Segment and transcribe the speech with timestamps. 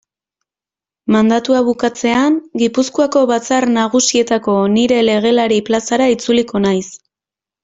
[1.15, 6.87] Mandatua bukatzean Gipuzkoako Batzar Nagusietako nire legelari plazara itzuliko naiz.